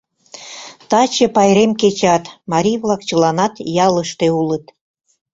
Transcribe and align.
Таче 0.89 1.25
пайрем 1.35 1.71
кечат, 1.81 2.23
марий-влак 2.51 3.01
чыланат 3.07 3.53
ялыште 3.85 4.27
улыт. 4.39 4.65